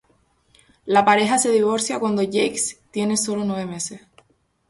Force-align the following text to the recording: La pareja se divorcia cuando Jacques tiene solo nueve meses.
La 0.87 1.05
pareja 1.05 1.37
se 1.37 1.51
divorcia 1.51 1.99
cuando 1.99 2.23
Jacques 2.23 2.79
tiene 2.89 3.17
solo 3.17 3.45
nueve 3.45 3.67
meses. 3.67 4.01